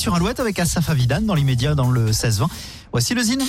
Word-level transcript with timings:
Sur 0.00 0.14
Alouette 0.14 0.40
avec 0.40 0.58
Asaf 0.58 0.88
Avidan 0.88 1.20
dans 1.20 1.34
l'immédiat 1.34 1.74
dans 1.74 1.90
le 1.90 2.10
16-20. 2.10 2.46
Voici 2.92 3.14
le 3.14 3.22
Zine. 3.22 3.44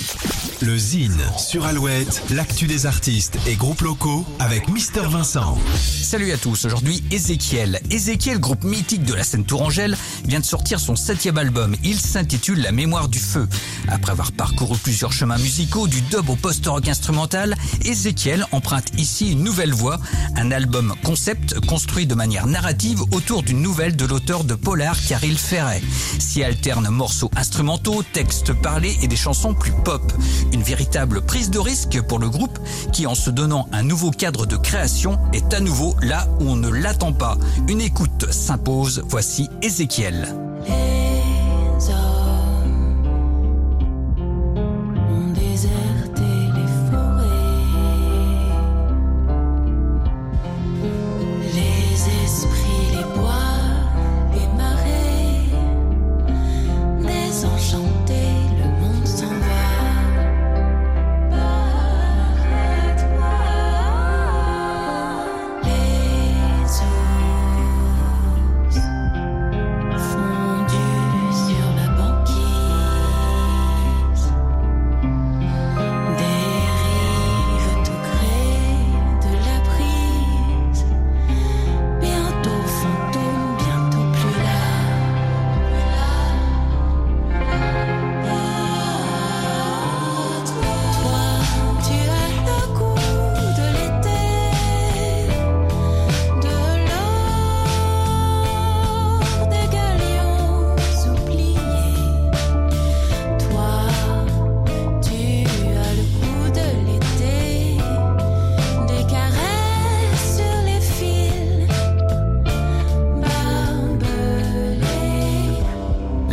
Le 0.60 0.78
Zine 0.78 1.20
sur 1.36 1.64
Alouette, 1.64 2.22
l'actu 2.30 2.68
des 2.68 2.86
artistes 2.86 3.36
et 3.48 3.56
groupes 3.56 3.80
locaux 3.80 4.24
avec 4.38 4.68
Mister 4.68 5.00
Vincent. 5.00 5.58
Salut 5.74 6.30
à 6.30 6.36
tous, 6.36 6.64
aujourd'hui 6.64 7.02
Ezekiel. 7.10 7.80
Ezekiel, 7.90 8.38
groupe 8.38 8.62
mythique 8.62 9.04
de 9.04 9.14
la 9.14 9.24
scène 9.24 9.44
tourangelle, 9.44 9.96
vient 10.24 10.38
de 10.38 10.44
sortir 10.44 10.78
son 10.78 10.94
septième 10.94 11.38
album. 11.38 11.74
Il 11.82 11.98
s'intitule 11.98 12.60
La 12.60 12.70
mémoire 12.70 13.08
du 13.08 13.18
feu. 13.18 13.48
Après 13.88 14.12
avoir 14.12 14.30
parcouru 14.30 14.78
plusieurs 14.78 15.12
chemins 15.12 15.38
musicaux, 15.38 15.88
du 15.88 16.02
dub 16.02 16.30
au 16.30 16.36
post-rock 16.36 16.86
instrumental, 16.86 17.56
Ezekiel 17.84 18.46
emprunte 18.52 18.92
ici 18.96 19.32
une 19.32 19.42
nouvelle 19.42 19.72
voie, 19.72 19.98
un 20.36 20.52
album 20.52 20.94
concept 21.02 21.58
construit 21.66 22.06
de 22.06 22.14
manière 22.14 22.46
narrative 22.46 23.02
autour 23.10 23.42
d'une 23.42 23.60
nouvelle 23.60 23.96
de 23.96 24.04
l'auteur 24.04 24.44
de 24.44 24.54
Polar, 24.54 24.96
Caril 25.08 25.36
Ferret. 25.36 25.82
S'y 26.20 26.44
alternent 26.44 26.90
morceaux 26.90 27.30
instrumentaux, 27.34 28.04
textes 28.12 28.52
parlés 28.52 28.96
et 29.02 29.08
des 29.08 29.16
chansons 29.16 29.31
plus 29.58 29.72
pop. 29.84 30.12
Une 30.52 30.62
véritable 30.62 31.22
prise 31.22 31.50
de 31.50 31.58
risque 31.58 32.00
pour 32.02 32.18
le 32.18 32.28
groupe 32.28 32.58
qui, 32.92 33.06
en 33.06 33.14
se 33.14 33.30
donnant 33.30 33.68
un 33.72 33.82
nouveau 33.82 34.10
cadre 34.10 34.46
de 34.46 34.56
création, 34.56 35.18
est 35.32 35.54
à 35.54 35.60
nouveau 35.60 35.96
là 36.02 36.28
où 36.40 36.44
on 36.44 36.56
ne 36.56 36.68
l'attend 36.68 37.12
pas. 37.12 37.38
Une 37.68 37.80
écoute 37.80 38.30
s'impose. 38.30 39.02
Voici 39.08 39.48
Ezekiel. 39.62 40.51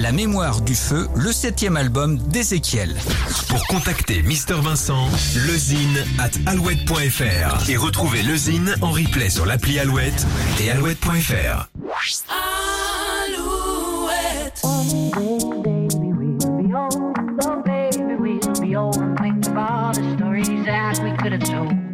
La 0.09 0.15
mémoire 0.15 0.61
du 0.61 0.73
feu, 0.73 1.07
le 1.15 1.31
septième 1.31 1.77
album 1.77 2.17
d'Ezekiel. 2.17 2.97
Pour 3.47 3.63
contacter 3.67 4.23
Mister 4.23 4.55
Vincent, 4.55 5.07
lezine 5.45 6.03
at 6.17 6.31
alouette.fr 6.49 7.69
et 7.69 7.77
retrouver 7.77 8.23
lezine 8.23 8.73
en 8.81 8.89
replay 8.89 9.29
sur 9.29 9.45
l'appli 9.45 9.77
Alouette 9.77 10.25
et 10.59 10.71
alouette.fr. 10.71 11.69
Alouette. 13.27 14.61
Oh, 14.63 15.61
baby, 15.61 16.11
we'll 16.17 16.37
be 16.57 16.73
old. 16.73 16.95
Oh, 17.45 17.61
baby, 17.63 18.15
we'll 18.17 18.61
be 18.67 18.75
old. 18.75 18.97
Think 19.21 19.45
of 19.45 19.55
all 19.55 19.93
the 19.93 20.15
stories 20.17 20.65
that 20.65 20.99
we 21.03 21.11
could 21.17 21.33
have 21.33 21.43
told. 21.43 21.88